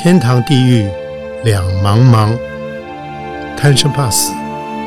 [0.00, 0.88] 天堂地狱
[1.42, 2.38] 两茫茫，
[3.56, 4.32] 贪生怕死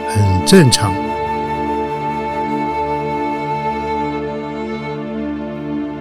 [0.08, 0.94] 很正常。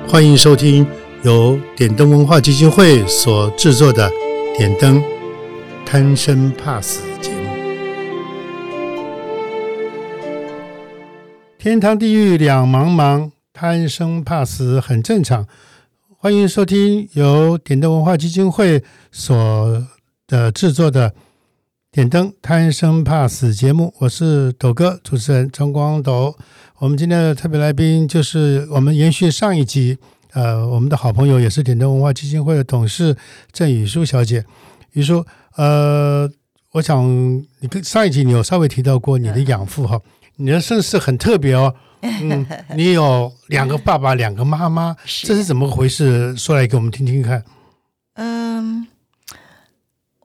[0.06, 0.86] 欢迎收听
[1.24, 4.08] 由点灯文化基金会所制作的
[4.56, 5.02] 《点灯
[5.84, 7.50] 贪生怕死》节目。
[11.58, 15.48] 天堂地狱两茫茫，贪生怕死很正常。
[16.22, 19.86] 欢迎收听由点灯文化基金会所
[20.26, 21.08] 的制作的
[21.90, 26.36] 《点灯贪生怕死》节目，我是斗哥，主持人陈光斗。
[26.76, 29.96] 我们今天的特别来宾就是我们延续上一集，
[30.32, 33.16] 呃，我们的好朋友也是点灯文化基金会的董事
[33.50, 34.44] 郑雨舒小姐。
[34.92, 35.24] 雨舒，
[35.56, 36.30] 呃，
[36.72, 37.02] 我想
[37.60, 39.98] 你跟上一集你有稍微提到过你的养父哈，
[40.36, 41.74] 你的身世很特别哦。
[42.02, 42.46] 嗯，
[42.76, 46.36] 你有两个爸爸，两个妈妈， 这是怎么回事？
[46.36, 47.44] 说来给我们听听看。
[48.14, 48.86] 嗯，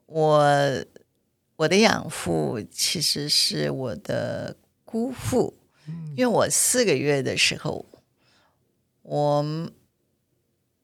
[0.06, 0.84] 我
[1.56, 5.54] 我的养父其实是我的姑父，
[6.16, 7.84] 因为我四个月的时候，
[9.02, 9.70] 我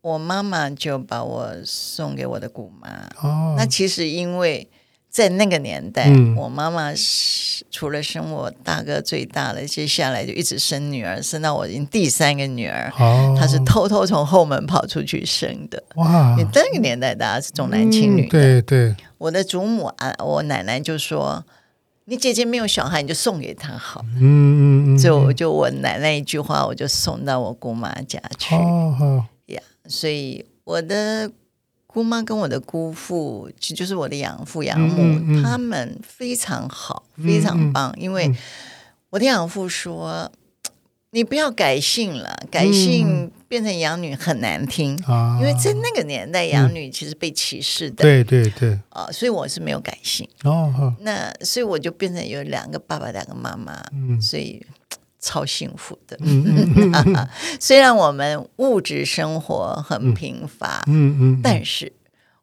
[0.00, 3.10] 我妈妈就把我送给我的姑妈。
[3.22, 4.68] 哦，那其实因为。
[5.12, 12.90] 在那个年代，我妈妈是除了生我大哥最大的，接下来就一直生女儿，生到我已经第三个女儿，
[13.38, 15.82] 她是偷偷从后门跑出去生的。
[15.96, 16.34] 哇！
[16.38, 18.96] 你那个年代大家是重男轻女，对对。
[19.18, 21.44] 我的祖母啊，我奶奶就说
[22.06, 24.98] ：“你姐姐没有小孩，你就送给她好。”嗯嗯嗯。
[24.98, 28.54] 就就我奶奶一句话，我就送到我姑妈家去。
[28.54, 31.30] 哦呀，所以我的。
[31.92, 37.94] 姑妈跟我的姑父，其实就是我的养父养母，他们非常好，非常棒。
[37.98, 38.34] 因为
[39.10, 40.32] 我的养父说
[41.12, 44.96] ：“你不要改姓了，改姓变成养女很难听。”
[45.38, 48.02] 因为在那个年代，养女其实被歧视的。
[48.02, 48.78] 对对对。
[48.88, 50.26] 啊，所以我是没有改姓。
[50.44, 50.94] 哦。
[51.00, 53.84] 那所以我就变成有两个爸爸，两个妈妈。
[53.92, 54.18] 嗯。
[54.18, 54.64] 所以。
[55.22, 56.18] 超幸福的，
[57.58, 61.90] 虽然我们物质生活很贫乏，嗯嗯，但是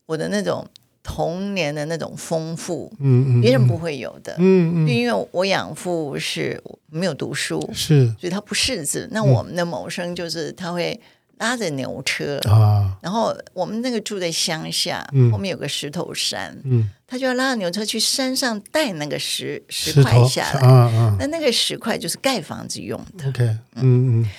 [0.08, 0.66] 我的那种
[1.04, 6.60] 童年的那种丰富，嗯嗯，别人不会有的，嗯嗯，因为我养父是
[6.90, 9.08] 没有读书，是，所以他不识字。
[9.12, 11.00] 那我们的谋生就是他会。
[11.40, 12.38] 拉着牛车。
[12.48, 20.62] 啊，然后我们那个住在乡下，后面有个石头山，嗯，他就要拉着牛车去山上带那个石石块下来，
[21.18, 23.28] 那那个石块就是盖房子用的。
[23.28, 23.44] OK，
[23.76, 24.22] 嗯。
[24.22, 24.30] 嗯，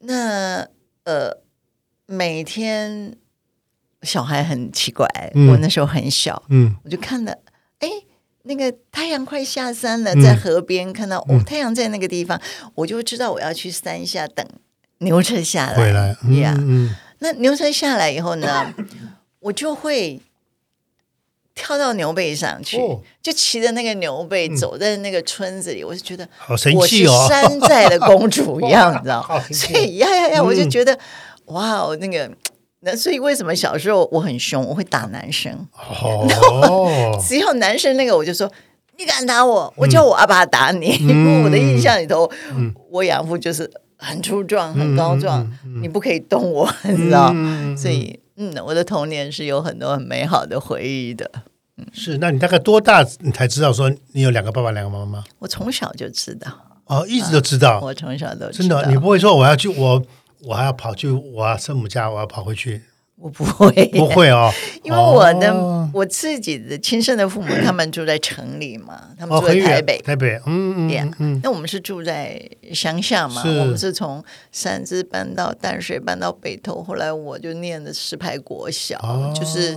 [0.00, 0.68] 那
[1.04, 1.42] 呃，
[2.04, 3.16] 每天
[4.02, 5.08] 小孩很奇怪，
[5.48, 7.32] 我那时候很小，嗯，我就看了，
[7.78, 7.88] 哎，
[8.42, 12.40] 那个太阳快下山了，在河边看到哦，太阳在那个地方，
[12.74, 14.46] 我就知道我要去山下等。
[14.98, 16.08] 牛车下来，回来
[16.40, 16.56] 呀。
[17.18, 18.72] 那牛车下来以后呢，
[19.40, 20.20] 我就会
[21.54, 22.78] 跳到牛背上去，
[23.22, 29.22] 就骑着那个牛背走在那个村子里，我就觉得好神奇哦，山寨的公主一样，你知道？
[29.52, 30.98] 所以呀呀呀，我就觉得
[31.46, 32.30] 哇哦，那个
[32.80, 35.66] 那所以为什么小时候我很凶，我会打男生？
[35.74, 38.50] 哦， 只要男生那个，我就说
[38.98, 40.96] 你敢打我，我叫我阿爸打你。
[41.00, 42.30] 因为我的印象里头，
[42.90, 43.70] 我养父就是。
[43.96, 47.34] 很粗壮，很高壮，你不可以动我， 你知道？
[47.76, 51.30] 所以，嗯，我的童年是有很多很美好的回忆的。
[51.78, 55.22] 嗯是，那你大概多大你才知道说你有两个爸爸，两个妈妈？
[55.38, 56.50] 我从小就知道，
[56.86, 57.80] 哦，一直都知道。
[57.82, 60.02] 我从小都真的，你不会说我要去，我
[60.42, 62.82] 我还要跑去我生母家，我要跑回去。
[63.18, 64.52] 我不会，不会哦，
[64.84, 72.38] 因为我的我自己的亲生的父母，他们住在城里嘛，他们住在台北，台北，嗯嗯嗯，那我们是住在
[72.74, 74.22] 乡下嘛，我们是从
[74.52, 79.74] 三芝搬到淡水，搬到北投，后来我就念的石牌国小，就是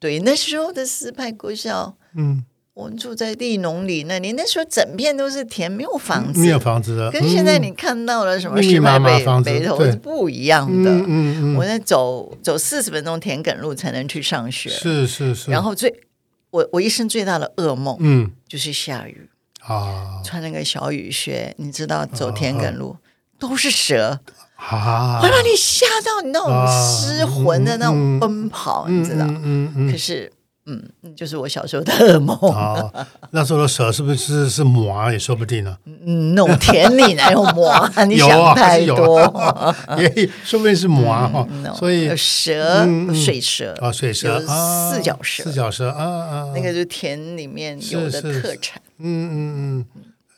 [0.00, 2.44] 对那时候的石牌国小，嗯。
[2.76, 10.90] 我们住在地农里那里，那时候整片都是田，没有房子，没有房子的，跟现在你看到了什么石牌北北头是不一样的。
[10.90, 15.50] 嗯嗯我在走走四十分钟田埂路才能去上学，是是是。
[15.50, 16.02] 然后最
[16.50, 19.30] 我我一生最大的噩梦，嗯，就是下雨。
[19.60, 22.94] 啊，穿那个小雨靴，你知道走田埂路
[23.38, 24.20] 都是蛇。
[24.56, 29.24] 啊，会让你吓到你那种失魂的那种奔跑，你知道？
[29.26, 29.90] 嗯嗯。
[29.90, 30.30] 可是。
[30.68, 30.82] 嗯，
[31.14, 32.36] 就是我小时候的噩梦。
[33.30, 35.76] 那时候的蛇是不是是魔也说不定呢？
[35.86, 37.72] 嗯，那种田里哪有魔？
[38.08, 39.20] 你想太多，
[39.96, 41.46] 也说不定是魔哈。
[41.76, 42.84] 所以蛇，
[43.14, 48.82] 水蛇啊，水蛇，四脚蛇，四脚蛇啊啊，那个是田里面有的特产。
[48.98, 49.86] 嗯嗯嗯，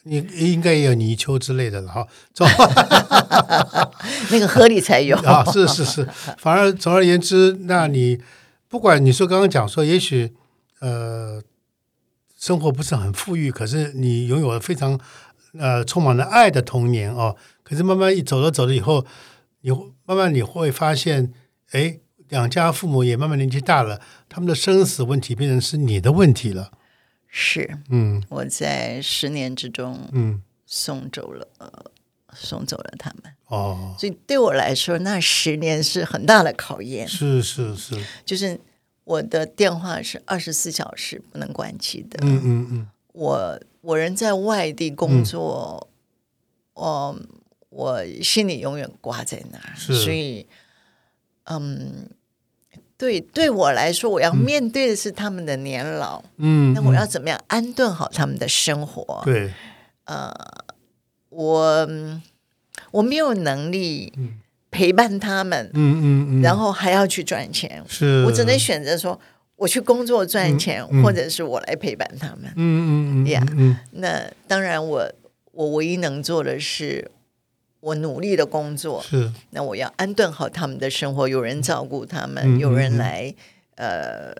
[0.02, 0.22] 你
[0.52, 2.06] 应该也有泥鳅之类的了哈。
[4.31, 6.06] 那个河里才有啊，是是是。
[6.36, 8.19] 反而总而言之，那你。
[8.69, 10.35] 不管你说刚刚讲说，也许
[10.81, 11.43] 呃
[12.37, 15.00] 生活不是很富裕，可是你拥有了非常
[15.59, 17.37] 呃充满了爱的童年哦。
[17.62, 19.05] 可是慢慢一走了走了以后，
[19.62, 19.70] 你
[20.05, 21.32] 慢慢你会发现，
[21.70, 21.99] 哎，
[22.29, 26.70] 两家父母也慢慢年纪大了，他们的生死问题变成是你的问题了。
[27.26, 31.49] 是，嗯，我在十年之中，嗯，送走了，
[32.34, 33.32] 送走了他们。
[33.46, 37.06] 哦，所以对我来说，那十年是很大的考验。
[37.08, 38.60] 是是是，就是
[39.04, 42.19] 我的电话是二十四小时不能关机的。
[42.22, 45.88] 嗯嗯嗯，我我人在外地工作，
[46.75, 47.19] 我
[47.70, 49.76] 我心里永远挂在那儿。
[49.76, 50.46] 所以，
[51.44, 52.08] 嗯。
[52.98, 56.20] 对，对我来说，我要面对的是他们的年老。
[56.38, 59.22] 嗯，那我要怎么样安顿好他们的生活？
[59.24, 59.54] 对，
[60.06, 60.34] 呃，
[61.38, 61.88] 我
[62.90, 64.12] 我没有能力
[64.70, 65.70] 陪伴他们。
[65.75, 68.25] 嗯嗯嗯，然后还要去赚钱，是。
[68.25, 69.20] 我只能选择说，
[69.56, 72.52] 我去工作赚钱，或者是我来陪伴他们。
[72.56, 75.12] 嗯嗯嗯，呀，嗯，那当然，我
[75.52, 77.11] 我唯一能做的是。
[77.81, 79.00] 我努力的工作。
[79.08, 83.32] 是，那我要安顿好他们的生活，有人照顾他们，有人来，
[83.76, 84.34] 呃，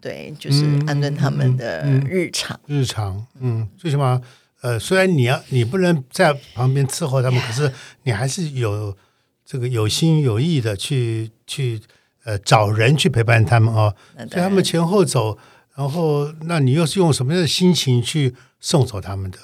[0.00, 2.58] 对，就是安顿他们的日常。
[2.66, 4.18] 日常，嗯，最起码，
[4.62, 7.72] 呃，虽然你要你不能在旁边伺候他们，可是
[8.02, 8.96] 你还是有
[9.44, 11.80] 这个有心有意的去去
[12.24, 13.94] 呃找人去陪伴他们哦。
[14.16, 15.38] 所以他们前后走，
[15.74, 19.38] 然后那你又是用什么样的心情去送走他们的？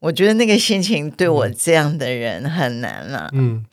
[0.00, 3.30] 我觉得那个心情对我这样的人很难了。
[3.32, 3.64] 嗯，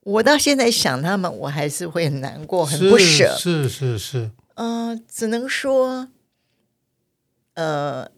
[0.00, 3.36] 我到现在想他们，我还是会很难过，很不舍。
[3.36, 4.30] 是是是。
[4.54, 6.08] 嗯，只能说，
[7.52, 8.08] 呃，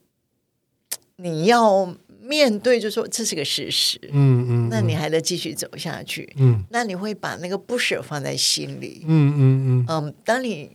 [1.21, 4.01] 你要面对，就说这是个事实。
[4.13, 4.69] 嗯嗯。
[4.71, 6.33] 那你还得继续走下去。
[6.39, 6.65] 嗯。
[6.71, 9.05] 那你会把那个不舍放在心里。
[9.07, 9.85] 嗯嗯嗯。
[9.89, 10.71] 嗯，当你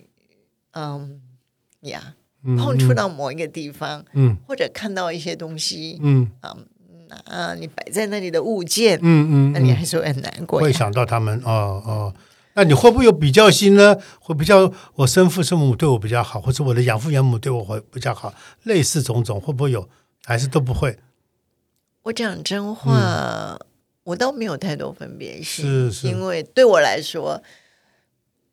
[0.71, 1.21] 嗯
[1.81, 2.15] 呀
[2.57, 6.55] 碰触到某一个地方，嗯，或者看到一些东西，嗯啊。
[7.25, 10.59] 啊，你摆在那里的物件，嗯嗯，那你还是会很难过。
[10.59, 12.13] 会想到他们哦哦，
[12.55, 13.95] 那你会不会有比较心呢？
[14.19, 19.87] 会比较我生父生母对我比较好，或者我的养父养母对我会比较好，类似种种会不会有？
[20.23, 20.99] 还是都不会？
[22.03, 23.59] 我讲真话，
[24.03, 27.41] 我倒没有太多分别心，是是，因为对我来说，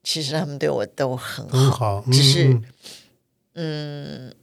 [0.03, 2.61] 其实他们对我都很好，很好，只是，
[3.55, 4.35] 嗯，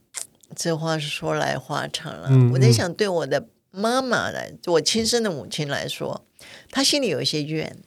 [0.56, 2.30] 这话说来话长了。
[2.54, 3.48] 我在想，对我的。
[3.70, 6.26] 妈妈来，我亲生的母亲来说，
[6.72, 7.78] 她心里有一些怨，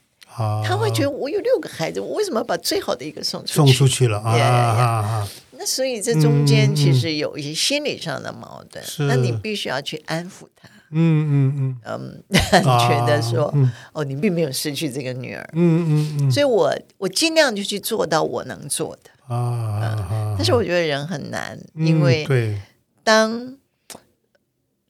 [0.65, 3.53] 她会觉得我有六个孩子，我为什么要把最好的一个送出去？
[3.53, 5.27] 送出去了啊！
[5.51, 10.67] 那所以这中间其实有一些心理上的矛盾，那你必须要去安抚他。
[10.93, 12.23] 嗯嗯嗯嗯，
[12.63, 13.53] 觉得说
[13.93, 15.49] 哦，你并没有失去这个女儿。
[15.53, 20.35] 嗯嗯嗯，所以我我尽量就去做到我能做的啊。
[20.37, 22.57] 但是我觉得人很难，因为对
[23.03, 23.57] 当。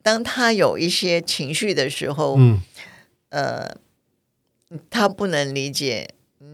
[0.04, 2.60] 当他有一些情绪的时候，嗯，
[3.28, 3.70] 呃，
[4.90, 6.08] 他不能理解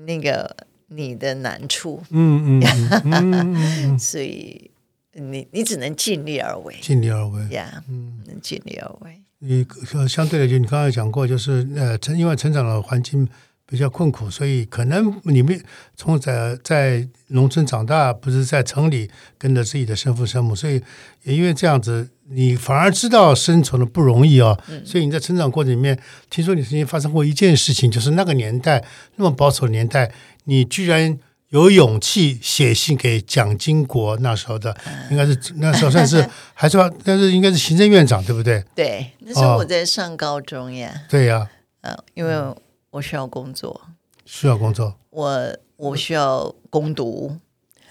[0.06, 0.56] 那个
[0.88, 2.60] 你的难处，嗯
[3.04, 4.70] 嗯， 所以
[5.12, 7.46] 你你只能尽力而为，尽力而为。
[7.48, 9.20] 呀，嗯，能尽力而为。
[9.40, 9.64] 你
[10.08, 13.28] 相对的，就你刚才讲过，就是呃，成因为成长的环境
[13.68, 15.62] 比较困苦，所以可能你们
[15.94, 20.82] 从在在农村长大，不是在城里跟着自己的生父生母，所以
[21.24, 22.08] 也因为这样子。
[22.30, 28.84] 你反而知道生存的不容易哦，所以你在成长过程里面，听说你曾经发生过一件事情，就是那个年代
[29.16, 30.12] 那么保守的年代，
[30.44, 34.76] 你居然有勇气写信给蒋经国，那时候的
[35.10, 38.62] 应该是那时候算是 还是但是应该是行政院长对不对？
[38.74, 40.92] 对，那时候我在上高中呀。
[41.08, 41.48] 对呀，
[41.80, 42.34] 嗯，因为
[42.90, 43.80] 我需要工作，
[44.24, 47.36] 需要工作，我我需要攻读，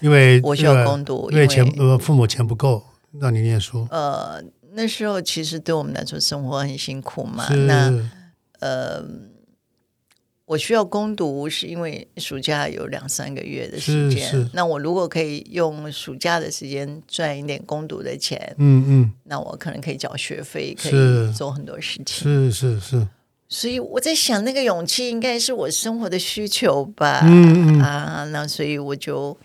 [0.00, 2.84] 因为我需要攻读，因为钱呃父母钱不够。
[3.18, 3.88] 让你念书。
[3.90, 4.38] 呃，
[4.72, 7.48] 那时候其实对我们来说生活很辛苦嘛。
[7.48, 7.90] 那
[8.60, 9.02] 呃，
[10.44, 14.50] 我需要攻读，是因为暑假有两三个月的时间。
[14.52, 22.24] 那我如果可以用暑假的时间赚一点攻读的钱，嗯嗯，那我可能可以缴学费，可以做很多事情。
[22.24, 23.08] 是是是。
[23.48, 27.20] 所以我在想，那个勇气应该是我生活的需求吧。
[27.24, 29.36] 嗯嗯啊，那所以我就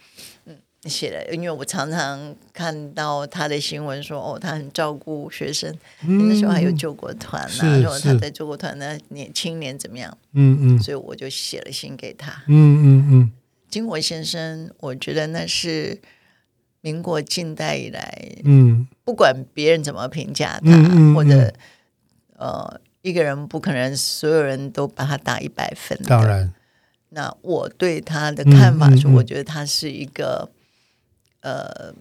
[0.45, 0.57] 嗯。
[0.83, 10.17] 写了，因为我常常看到他的新闻说，哦，他很照顾学生，那时候还有救国团呐，说他在救国团的年青年怎么样？
[10.33, 12.43] 嗯嗯，所以我就写了信给他。
[12.47, 13.31] 嗯嗯嗯，
[13.69, 16.01] 金国先生，我觉得那是
[16.81, 21.53] 民国近代以来，嗯，不管别人怎么评价他，或者
[22.35, 26.51] 呃，一个人不可能所有人都把他打一百分，当然。
[27.09, 30.49] 那我对他的看法是，我觉得他是一个
[31.41, 31.93] 呃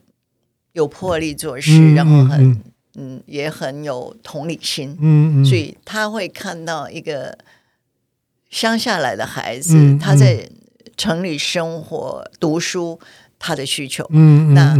[0.73, 2.63] 有魄力做事，然后很
[2.95, 7.37] 嗯也很有同理心，嗯嗯，所以他会看到一个
[8.49, 10.49] 乡下来的孩子，他在
[10.97, 12.99] 城里生活读书，
[13.39, 14.75] 他的需求，嗯那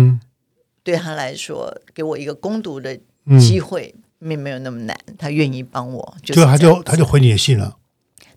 [0.83, 2.99] 对他来说，给我一个攻读的
[3.39, 3.95] 机会，
[4.27, 7.77] 并没有那么难，他愿意帮我，就他就他就回你的信了。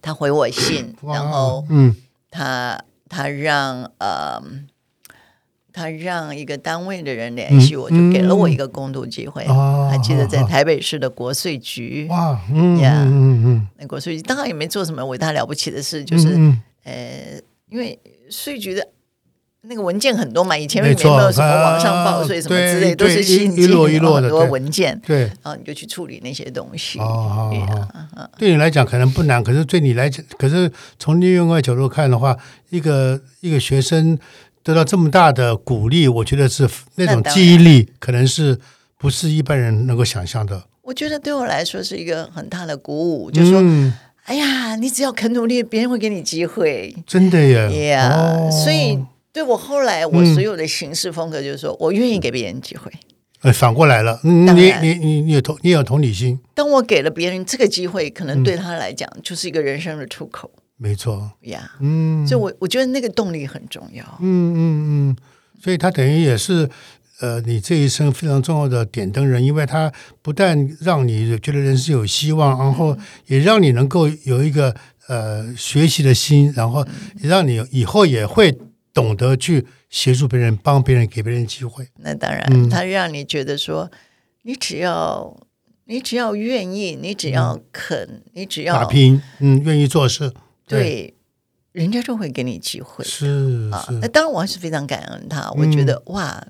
[0.02, 1.96] 他回我信，然后嗯，
[2.30, 4.42] 他他让呃，
[5.72, 9.46] 他让一个单位的人联系我，就给了我一个工读机会。
[9.90, 16.30] 还记得在台北市的国税局哇，嗯嗯嗯，那国税局当然也没做什么伟大了不起的事，就是
[16.84, 17.40] 呃，
[17.70, 18.00] 因为
[18.30, 18.88] 税局的。
[19.68, 25.00] 那个文件很多嘛，以前也没有什么网上报税什么之类，都是信一摞一摞的很多文件。
[25.06, 27.00] 对，然后你就去处理那些东西。
[27.00, 27.52] 哦，
[28.38, 32.38] 对你来讲可能不难，可是对你来讲，可是从另外角度看的话，
[32.70, 34.18] 一个一个学生
[34.62, 38.60] 得到这么大的鼓励，我觉得是那种记忆力，可能是
[38.98, 40.64] 不是一般人能够想象的。
[40.84, 43.64] 我觉得对我来说是一个很大的鼓舞，就是说，
[44.26, 46.96] 哎呀，你只要肯努力，别人会给你机会。
[47.08, 49.00] 真的耶，呀，所以。
[49.36, 52.90] 对我后来，我所有的行事风格就是说，我愿意给别人机会。
[53.42, 56.40] 呃，反过来了，嗯你你你你有同你有同理心。
[56.54, 60.50] 当我给了别人这个机会，可能对他来讲就是一个人生的出口。
[60.78, 64.06] 没错呀，嗯，所以我我觉得那个动力很重要。
[64.22, 64.58] 嗯嗯
[65.10, 65.16] 嗯，
[65.62, 66.70] 所以他等于也是
[67.20, 74.74] 呃，你这一生非常重要的点灯人，因为他不但让你觉得人生有希望，然后也让你能够有一个
[75.10, 76.88] 呃学习的心，然后
[77.22, 78.58] 也让你以后也会。
[78.96, 81.90] 懂得去协助别人，帮别人，给别人机会。
[81.98, 83.92] 那当然，他让你觉得说，
[84.44, 85.38] 你只要
[85.84, 90.34] 你只要愿意，你只要肯，你只要打拼，嗯，愿意做事，
[90.66, 91.14] 对，
[91.74, 93.04] 人家就会给你机会。
[93.04, 95.52] 是啊，那当然我还是非常感恩他。
[95.52, 96.48] 我觉得哇，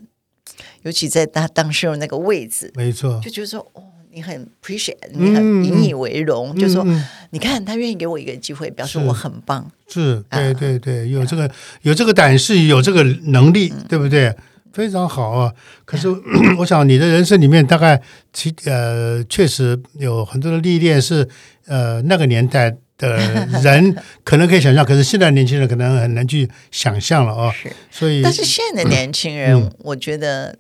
[0.84, 3.92] 尤其在他当时的那个位置，没错，就觉得说哦。
[4.16, 6.88] 你很 appreciate，你很引以为荣，就说
[7.32, 9.70] 你看他愿意给我一个机会，表示我很棒。
[9.90, 14.34] 是，对对对，有这个有这个胆识，有这个能力，对不对？
[14.72, 15.52] 非常好啊。
[15.84, 16.08] 可是
[16.60, 21.28] 我想你的人生里面，大概其呃确实有很多的历练是
[21.68, 23.18] 呃那个年代的
[23.62, 23.94] 人
[24.24, 27.52] 可能可以想象，可是现在年轻人可能很难去想象了啊。
[27.52, 30.58] 是，所以但是现在的年轻人，我觉得。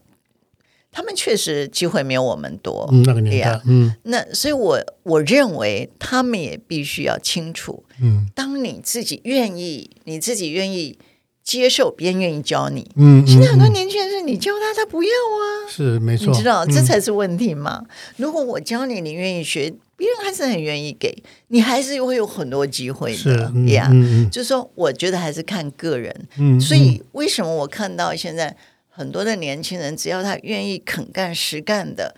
[0.95, 10.97] 他们确实机会没有我们多，嗯，那个年代，嗯，那所以，我我认为他们也必须要清楚，嗯，当你自己愿意，你自己愿意
[11.43, 17.83] 接受，别人愿意教你，嗯，现在很多年轻人是你教他，他不要啊，是没错，你知道这才是问题嘛。
[18.15, 23.51] 如果我教你，你愿意学，别人还是很愿意给你，还是会有很多机会的。
[23.73, 23.91] 呀。
[24.31, 28.55] 就是说，我觉得还是看个人，嗯，所以为什么我看到现在。
[28.97, 32.15] 很多的年轻人，只要他愿意肯干实干的，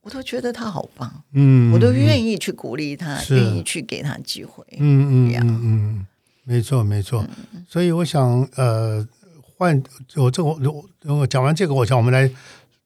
[0.00, 1.22] 我都觉得他好棒。
[1.34, 4.64] 嗯，我都愿意去鼓励他，愿意去给他机会。
[4.78, 6.06] 嗯嗯嗯嗯，
[6.44, 7.26] 没错没错。
[7.68, 9.06] 所以我想，呃，
[9.42, 9.82] 换
[10.16, 10.58] 我这我
[11.02, 12.30] 我讲完这个，我想我们来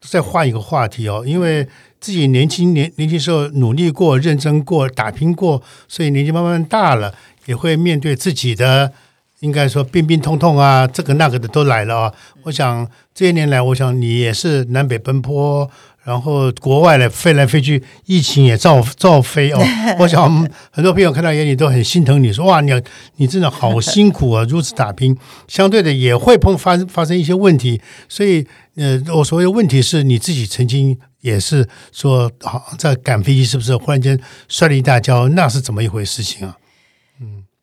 [0.00, 1.22] 再换一个话题哦。
[1.24, 1.68] 因为
[2.00, 7.14] 自己年轻年年轻时候努力过、认真过、打拼过，所以年纪慢慢大了，
[7.46, 8.92] 也会面对自己的。
[9.40, 12.14] 应该说病病痛痛啊，这个那个的都来了啊！
[12.42, 15.70] 我想这些年来，我想你也是南北奔波，
[16.02, 19.60] 然后国外的飞来飞去，疫情也照照飞哦。
[20.00, 22.72] 我想很多朋友看到眼里都很心疼你，说哇，你
[23.16, 25.16] 你真的好辛苦啊，如此打拼。
[25.46, 34.18] 相对的也会碰发发生一些问题，所以呃，我所谓的问题是你自己曾经也是说，好在赶飞机是不是忽然间
[34.48, 35.28] 摔了一大跤？
[35.28, 36.56] 那是怎么一回事情啊？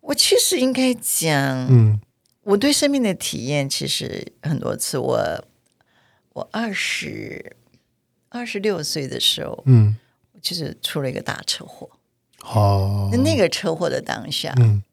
[0.05, 1.99] 我其实应该讲，嗯，
[2.43, 4.97] 我对生命的体验其实很多次。
[4.97, 5.45] 我
[6.33, 7.55] 我二十
[8.29, 9.95] 二十六岁的时候，嗯，
[10.41, 11.89] 其实出了一个大车祸。
[12.43, 14.83] 哦，那个车祸的当下，嗯，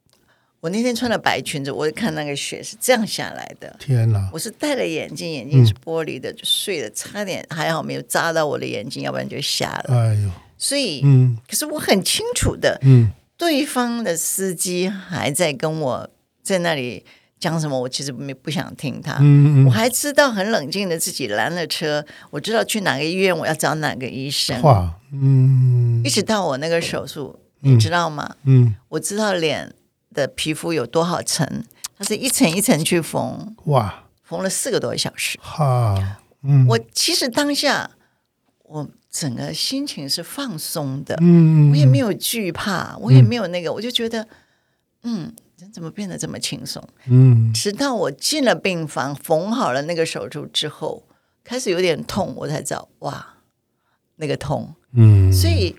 [0.60, 3.76] 我那天穿了白裙子，我看那个雪是这样下来的。
[3.78, 4.30] 天哪！
[4.32, 9.94] 我是戴了眼镜，眼镜是玻璃的，就碎了，差点还好没有扎到我的眼睛，要不然就瞎了。
[9.94, 10.30] 哎呦！
[10.56, 13.12] 所以，嗯，可是我很清楚的，嗯。
[13.42, 16.08] 对方的司机还在跟我
[16.44, 17.04] 在那里
[17.40, 19.66] 讲什么，我其实没不想听他嗯。
[19.66, 24.62] 我还知道很冷静的自己拦了车，我知道去哪个医院，我要找哪个医生。
[24.62, 28.36] 哇，嗯，一直到我那个手术，你知道吗？
[28.44, 29.74] 嗯，我知道脸
[30.14, 31.64] 的皮肤有多少层，
[31.98, 33.56] 它是一层一层去缝。
[33.64, 35.36] 哇，缝了四个多小时。
[35.42, 37.90] 哈，嗯，我其实当下
[38.62, 38.88] 我。
[39.12, 44.26] 整个心情是放松的，嗯，我也没有惧怕，我也没有那个，我就觉得，
[45.02, 46.82] 嗯，人怎么变得这么轻松？
[47.08, 51.06] 嗯，直到我进了病房，缝好了那个手术之后，
[51.44, 53.34] 开始有点痛，我才知道哇，
[54.16, 54.74] 那个痛。
[54.94, 55.76] 嗯，所以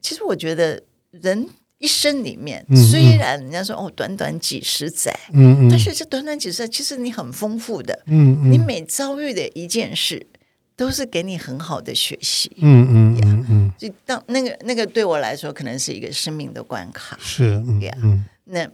[0.00, 0.80] 其实我觉得
[1.10, 10.28] 人一生里面，虽然人家说哦，短短几十载，嗯嗯，但是这短短几十载，其实你很丰富的，嗯嗯，你每遭遇的一件事。
[10.76, 17.62] 都是给你很好的学习，嗯嗯嗯嗯，就当那个那个对我来说，可能是一个生命的关卡，是，
[18.02, 18.68] 嗯，那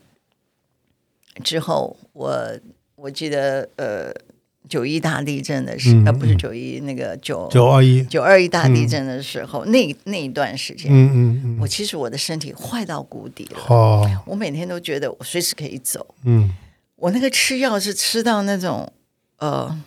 [1.44, 2.58] 之后我
[2.96, 4.10] 我记得呃
[4.66, 8.02] 九一大地震的时候，不是九一那个九九二一。
[8.04, 16.50] 九二一大地震的时候，那那一段时间，嗯嗯嗯，我其实我的身体坏到谷底了，哦，我每天都觉得我随时可以走，嗯，
[16.96, 18.90] 我那个吃药是吃到那种
[19.36, 19.78] 呃。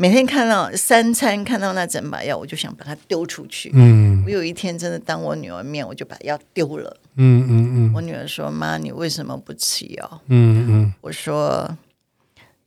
[0.00, 3.68] 每天看到三餐看到那整把药，我就想把它丢出去。
[3.74, 6.96] 嗯，我有一天真的当我女儿面，我就把药丢了。
[7.16, 7.92] 嗯嗯嗯。
[7.92, 10.94] 我女儿说：“妈，你为什么不吃药？”嗯嗯。
[11.00, 11.76] 我说：“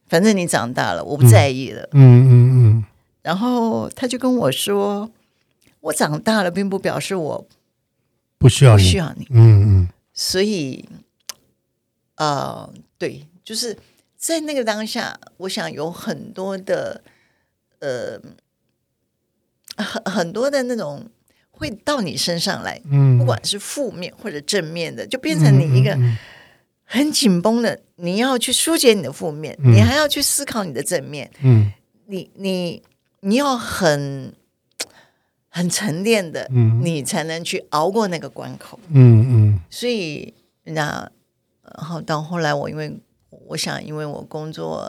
[0.10, 2.86] 反正你长大了，我不在意了。”嗯嗯嗯。
[3.22, 5.10] 然后他就跟我说
[5.80, 7.48] ：“我长大了，并不表示我
[8.38, 9.90] 不需要你，需要你。”嗯嗯。
[10.14, 10.84] 所以，
[12.18, 13.78] 呃，对，就是。
[14.18, 17.02] 在那个当下，我想有很多的，
[17.82, 18.20] 呃，
[19.76, 21.06] 很很多的那种
[21.52, 25.98] 会到你身上来，嗯，不管是负面或者正面的，就变成你一个
[26.84, 31.72] 很紧绷的，你要去疏解你的负面，你还要去思考你的正面，嗯，
[32.06, 32.82] 你你
[33.20, 34.34] 你要很
[35.50, 40.34] 很沉淀的，嗯，你才能去熬过那个关口，嗯嗯，所以
[40.64, 41.12] 那
[41.76, 42.98] 然后到后来，我因为。
[43.48, 44.86] 我想，因为我工作，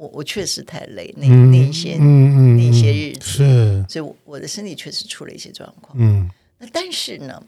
[0.00, 5.94] 我我确实太累，那那一些那一些日子，是，所以我的身体确实出了一些状况。
[6.00, 6.26] 嗯，
[6.56, 7.42] 那但是呢，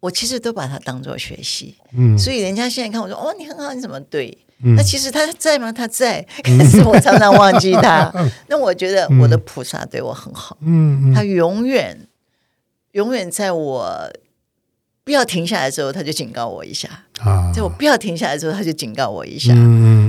[0.00, 1.76] 我其实都把它当做学习。
[1.92, 4.36] 嗯，所以人家现在看我说：“哦，你很好，你怎么对？”
[4.76, 5.70] 那其实他在吗？
[5.70, 8.12] 他在，可是我常常忘记他。
[8.48, 10.58] 那我觉得我的菩萨对我很好。
[10.62, 12.08] 嗯，他永远
[12.90, 14.12] 永远在我。
[15.04, 16.86] 不要停下来之后，他就警告我一下
[17.20, 17.50] 啊！
[17.50, 19.54] 在我不要停下来之后，他就警告我一下。
[19.56, 20.07] 嗯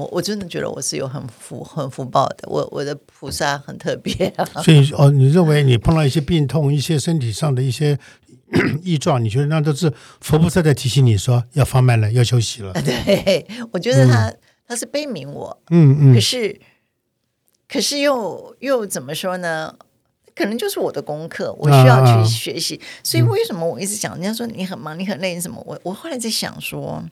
[0.00, 2.48] 我我真的觉得我是有很福很福报的。
[2.48, 4.32] 我我的菩萨很特别。
[4.64, 7.98] 所以哦，你认为你碰到一些病痛、一些身体上的一些
[8.82, 12.72] 异状，你觉得那都是佛菩萨在提醒你说要放慢了，要休息了？
[12.82, 14.32] 对，我觉得他
[14.66, 15.60] 他是悲悯我。
[15.70, 16.14] 嗯嗯。
[16.14, 16.60] 可是，
[17.68, 19.74] 可是又又怎么说呢？
[20.34, 22.80] 可能就是我的功课，我需要去学习。
[23.02, 24.14] 所以为什么我一直讲？
[24.14, 25.62] 人家说你很忙，你很累，什么？
[25.66, 27.02] 我我后来在想说，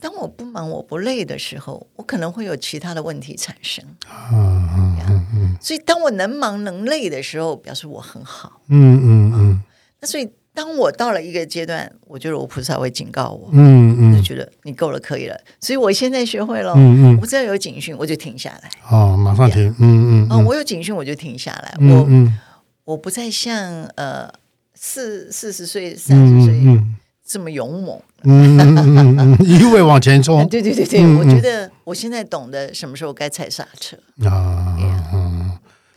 [0.00, 3.84] 当我不忙、我不累的时候，我可能会有其他的问题产生。
[4.32, 4.68] 嗯
[5.08, 5.56] 嗯嗯。
[5.60, 8.60] 所以当我能忙能累的时候，表示我很好。
[8.68, 9.62] 嗯嗯嗯。
[10.00, 13.50] 那所以当我到了一个阶段，我觉得我菩萨会警告我。
[13.52, 14.16] 嗯嗯。
[14.16, 15.38] 就觉得你够了，可以了。
[15.60, 16.72] 所以我现在学会了。
[16.76, 17.18] 嗯嗯。
[17.20, 18.70] 我只要有警讯，我就停下来。
[18.90, 19.68] 哦，马上停。
[19.78, 20.28] 嗯嗯。
[20.30, 21.74] 哦，我有警讯，我就停下来。
[21.78, 22.38] 我嗯。
[22.90, 24.28] 我不再像呃
[24.74, 26.60] 四四十岁、三十岁
[27.24, 30.44] 这么勇猛，嗯一味往前冲。
[30.50, 33.96] 对对对对，我觉得我现在懂得什么时候该踩刹车
[34.28, 34.76] 啊，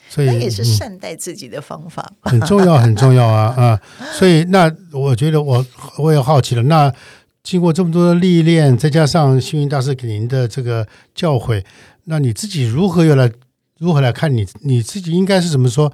[0.08, 3.82] 所以那也是善待自己的方法，很重要很重要啊啊！
[4.14, 5.66] 所以那我觉得我
[5.98, 6.94] 我也好奇了，那
[7.42, 11.64] 经过这么多的历练，再加上幸运大师给您的这个教诲，
[12.04, 13.32] 那你自己如何又来
[13.80, 15.92] 如何来看你你自己应该是怎么说？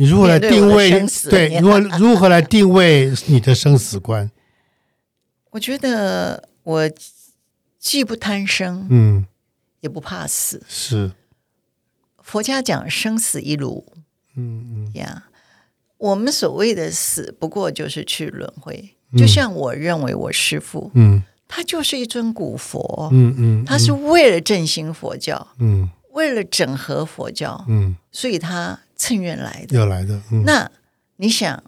[0.00, 1.04] 你如何来定位？
[1.28, 4.30] 对，如何如何来定位你的生死观？
[5.50, 6.90] 我觉得我
[7.80, 9.26] 既不贪生，嗯，
[9.80, 10.62] 也不怕死。
[10.68, 11.10] 是
[12.22, 13.92] 佛家讲生死一炉，
[14.36, 15.24] 嗯嗯呀。
[15.96, 18.94] 我们所谓的死，不过就是去轮回。
[19.16, 28.78] 就像我认为我师父，嗯，他就是一尊古佛，嗯嗯，他是为了振兴佛教，嗯，为了整合佛教，嗯，所以他。
[28.98, 30.20] 趁愿来的，要来的。
[30.44, 30.70] 那
[31.16, 31.62] 你想，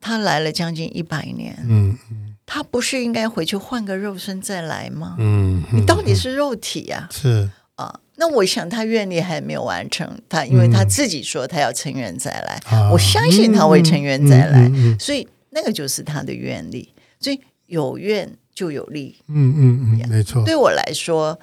[0.00, 5.16] 他来了将近一百年，嗯嗯，他不是应该回去换个肉身再来吗？
[5.18, 7.08] 嗯，你到底是肉体呀？
[7.10, 12.60] 是啊，那我想他愿力还没有完成，他因为他自己说他要成愿再来，
[12.92, 16.94] 我相信他会成愿再来，所以那个就是他的愿力。
[17.18, 20.44] 所以有愿就有力，嗯嗯嗯，没错。
[20.44, 21.40] 对我来说，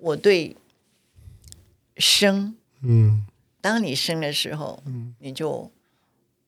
[0.00, 0.56] 我对
[1.98, 3.26] 生，嗯。
[3.60, 5.70] 当你生的时候，嗯，你就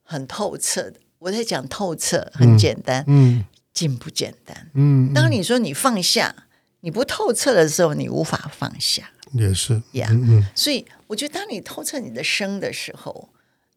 [0.02, 1.00] 很透彻的。
[1.18, 3.44] 我在讲透彻，很简单，嗯，
[3.74, 5.12] 进不简单，嗯。
[5.12, 6.46] 当你说你放下，
[6.80, 10.44] 你不透彻的时候，你无法放下，也是呀，嗯。
[10.54, 13.28] 所以我觉得，当你透彻你的生的时候，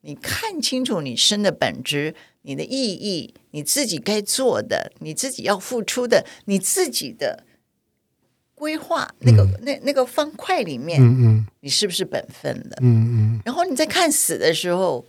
[0.01, 7.43] 你看清楚你生的本质、你的意义、你自己该做的、你自己要付出的、你自己的
[8.63, 12.77] 规划那个那那个方块里面，嗯嗯，你是不是本分的？
[12.79, 15.05] 嗯嗯，然后你在看死的时候，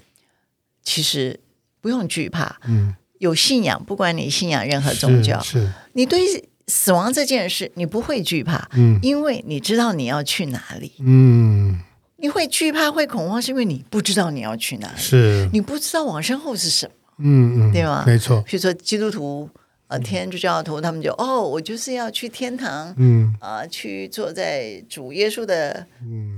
[0.83, 1.39] 其实
[1.81, 6.19] 不用惧怕，嗯，有信仰，不管你信仰任何宗教，是你对
[6.67, 11.81] 死亡这件事，你不会惧怕，嗯，因为你知道你要去哪里，嗯。
[12.17, 15.49] 你会惧怕、会恐慌，是因为你不知道你要去哪里，是。
[15.53, 18.03] 你不知道往身后是什么，嗯嗯，对吗？
[18.07, 18.41] 没错。
[18.43, 19.51] 比如说基督徒、
[19.89, 23.35] 呃，天主教徒，他们就哦，我就是要去天堂，嗯。
[23.41, 25.87] 啊，去坐在主耶稣的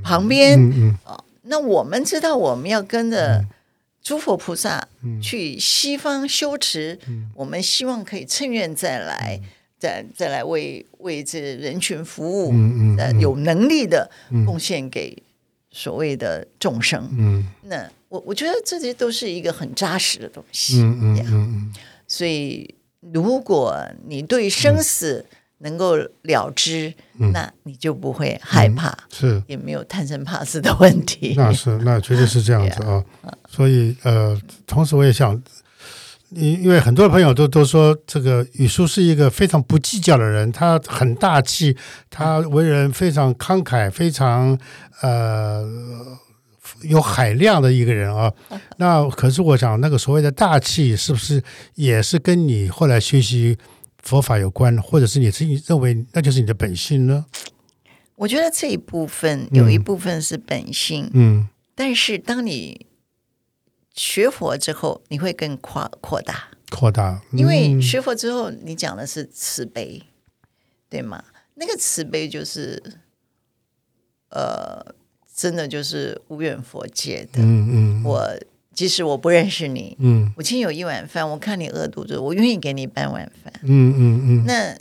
[0.02, 0.98] 旁边，嗯嗯。
[1.04, 3.44] 啊，那我们知道我们要跟着
[4.02, 4.88] 诸佛菩萨
[5.22, 6.98] 去西方修持，
[7.34, 9.40] 我们希望可以趁愿再来，
[9.78, 14.10] 再再来为为这人群服务，嗯嗯呃，有能力的
[14.44, 15.22] 贡献给。
[15.68, 21.74] 所谓的众生，嗯，那我我觉得这些都是一个很扎实的东西，嗯嗯嗯嗯，
[22.08, 22.74] 所以
[23.12, 25.24] 如果你对生死
[25.58, 26.92] 能够了知，
[27.32, 31.34] 那你就不会害怕，是也没有贪生怕死的问题。
[31.36, 33.02] 那是那绝对是这样子啊，
[33.48, 35.42] 所以呃，同时我也想。
[36.30, 41.76] 因因为很多朋友都都说这个宇叔是一个非常不计较的人，他很大气，
[42.10, 44.58] 他为人非常慷慨，非常
[45.02, 45.64] 呃
[46.82, 48.32] 有海量的一个人啊。
[48.78, 51.42] 那可是我想，那个所谓的大气，是不是
[51.74, 53.56] 也是跟你后来学习
[54.02, 57.26] 佛法有关，或者是你自己认为那就是你的本性呢？
[58.16, 62.86] 我觉得这一部分有一部分是本性，嗯，但是当你。
[63.98, 67.22] 学佛之后，你会更扩扩大，扩大。
[67.32, 70.02] 因为学佛之后，你讲的是慈悲，
[70.90, 71.24] 对吗？
[71.54, 72.82] 那个慈悲就是，
[74.28, 74.94] 呃，
[75.36, 77.42] 真的就是无缘佛界的。
[77.42, 78.02] 嗯嗯。
[78.02, 78.26] 我
[78.74, 83.52] 即使我不认识你，嗯，我今天有一碗饭，我看你饿肚子，我愿意给你半碗饭。
[83.62, 84.44] 嗯嗯嗯。
[84.46, 84.76] 那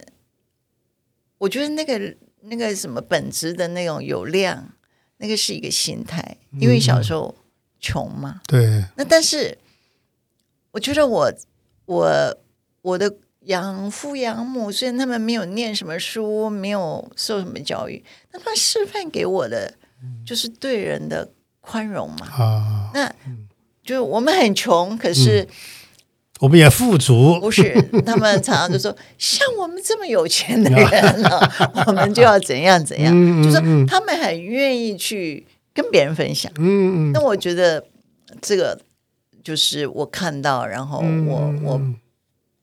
[1.38, 4.74] 我觉得那个那个什么本质的那种有量，
[5.18, 7.36] 那个是一个心态，因为小时候。
[7.82, 8.42] 穷嘛？
[8.48, 8.84] 对。
[8.96, 9.56] 那但是，
[10.72, 11.32] 我觉得我
[11.86, 12.38] 我
[12.82, 19.76] 我的养父养母虽然他们没有念什么书，没有受什么教育，那他们示范给我的
[20.26, 21.30] 就是对人的
[21.62, 22.28] 宽容嘛。
[22.28, 22.92] 啊。
[22.94, 23.14] 那
[23.84, 25.48] 就我们很穷，可是
[26.40, 27.40] 我们也富足。
[27.40, 27.74] 不是，
[28.06, 31.52] 他们常常就说，像我们这么有钱的人啊，
[31.88, 33.14] 我们就要怎样怎样。
[33.44, 35.46] 就是他们很愿意去。
[35.76, 37.86] 跟别人分享，嗯嗯，那我觉得
[38.42, 38.80] 这个
[39.44, 41.82] 就是我看到，然后我我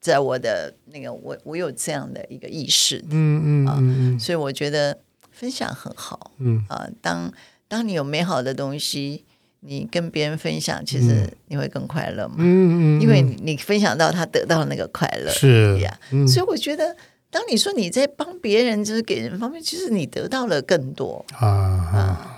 [0.01, 4.99] 在我的那个我我有这样的一个意识，嗯嗯啊，所以我觉得
[5.43, 7.33] 分享很好，嗯啊，当
[7.67, 9.25] 当你有美好的东西，
[9.59, 16.97] 你跟别人分享，其实你会更快乐嘛，嗯嗯，因为你分享到他得到那个快乐，是呀，所以我觉得
[17.29, 22.29] 当你说你在帮别人，就是给人方面，其实你得到了更多啊啊。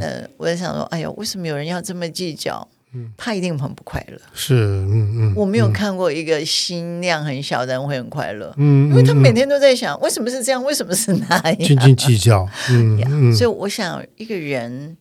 [0.00, 2.66] 呃，我在想说，哎呦，为什么有人要这么计较？
[2.94, 4.18] 嗯，他一定很不快乐。
[4.32, 13.34] 是，嗯嗯，我没有看过一个心量很小的人会很快乐，嗯，因为他每天都在想，为什么是这样，为什么是那样，斤斤计较，嗯嗯。
[13.34, 14.96] 所以我想，一个人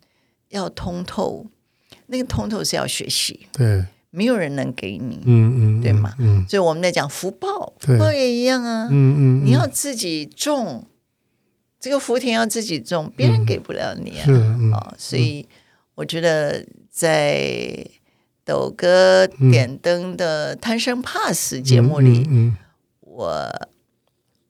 [0.49, 1.45] 要通透，
[2.07, 6.13] 那个通透是要学习，对，没有人能给你，嗯嗯，对吗？
[6.19, 10.87] 嗯，所以我们在讲福报，福报也一样啊，嗯嗯，你要自己种。
[11.79, 14.23] 这个福田要自己种，别人给不了你啊！
[14.73, 15.45] 啊，所以
[15.95, 17.87] 我觉得在
[18.45, 22.23] 抖哥点灯的《贪生怕死》节目里，
[22.99, 23.67] 我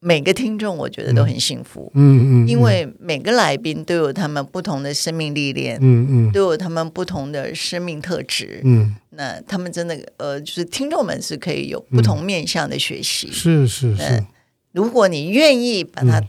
[0.01, 14.25] 每个听众我觉得都很幸福，嗯嗯，因为每个来宾都有他们不同的生命历练，嗯嗯，都有他们不同的生命特质，嗯，那他们真的呃，就是听众们是可以有不同面向的学习，是是是，
[14.73, 16.21] 如果你愿意把它。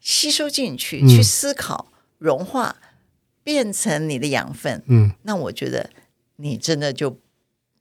[0.00, 2.76] 吸收进去，去思考、融化，
[3.48, 4.82] 变成你的养分。
[4.88, 5.88] 嗯，那我觉得
[6.36, 7.18] 你真的就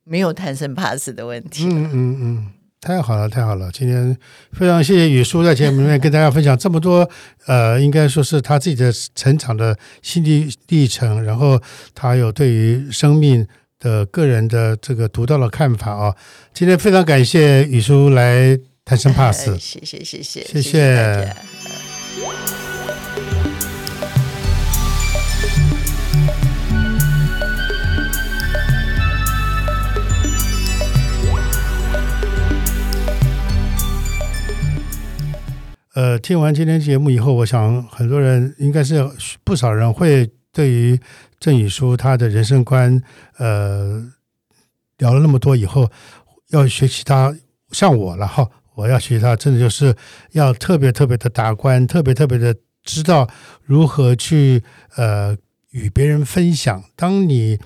[0.06, 1.66] 没有贪生怕死的问题。
[1.66, 2.48] 嗯嗯嗯，
[2.80, 3.70] 太好了，太好了！
[3.74, 4.18] 今天
[4.54, 7.10] 非常谢谢雨叔在节目里面跟大家分享这么多，
[7.48, 11.62] 呃，应该说是他自己的成长的心历历程，然后
[11.94, 13.46] 他有对于生命
[13.78, 16.16] 的个人的这个独到的看法啊。
[16.54, 21.36] 今天非常感谢雨叔来贪生怕死， 谢谢谢谢谢谢。
[35.98, 39.04] 呃，听完今天节目以后，我想很多人应该是
[39.44, 41.00] 不少人会对于
[41.40, 43.02] 郑宇书他的人生观，
[43.40, 44.06] 呃，
[45.00, 45.90] 聊了那么多以后，
[46.52, 47.36] 要学习他，
[47.72, 49.96] 像我了哈，我要学习他，真的就是
[50.34, 53.28] 要特别特别的达观，特别特别的知道
[53.64, 54.62] 如何去
[54.98, 55.36] 呃
[55.72, 56.84] 与别人分享。
[56.96, 57.58] 当你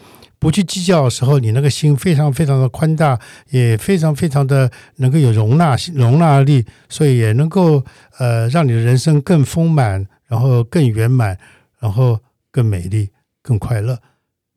[0.41, 3.17] 不去计较的时候，你那个心非常非常的宽大，
[3.51, 7.85] 也非常非常的能够有容纳容纳力，所以也能够
[8.17, 11.37] 呃让你的人生更丰满，然后更圆满，
[11.79, 12.19] 然后。
[12.53, 13.97] 更美丽，更快乐，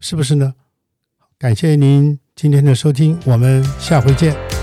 [0.00, 0.54] 是不是呢？
[1.38, 4.53] 感谢您今天的收听，我们下回见。